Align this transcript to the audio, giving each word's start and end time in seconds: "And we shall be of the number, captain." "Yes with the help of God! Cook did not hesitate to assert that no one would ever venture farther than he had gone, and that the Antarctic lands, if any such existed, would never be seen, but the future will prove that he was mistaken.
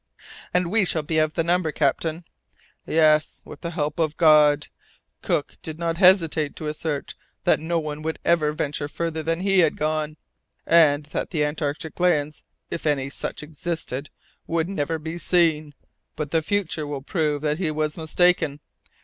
"And 0.51 0.71
we 0.71 0.83
shall 0.83 1.03
be 1.03 1.19
of 1.19 1.35
the 1.35 1.43
number, 1.43 1.71
captain." 1.71 2.25
"Yes 2.87 3.43
with 3.45 3.61
the 3.61 3.69
help 3.69 3.99
of 3.99 4.17
God! 4.17 4.67
Cook 5.21 5.57
did 5.61 5.77
not 5.77 5.97
hesitate 5.97 6.55
to 6.55 6.65
assert 6.65 7.13
that 7.43 7.59
no 7.59 7.77
one 7.77 8.01
would 8.01 8.17
ever 8.25 8.51
venture 8.51 8.87
farther 8.87 9.21
than 9.21 9.41
he 9.41 9.59
had 9.59 9.77
gone, 9.77 10.17
and 10.65 11.05
that 11.13 11.29
the 11.29 11.45
Antarctic 11.45 11.99
lands, 11.99 12.41
if 12.71 12.87
any 12.87 13.11
such 13.11 13.43
existed, 13.43 14.09
would 14.47 14.67
never 14.67 14.97
be 14.97 15.19
seen, 15.19 15.75
but 16.15 16.31
the 16.31 16.41
future 16.41 16.87
will 16.87 17.03
prove 17.03 17.43
that 17.43 17.59
he 17.59 17.69
was 17.69 17.95
mistaken. 17.95 18.59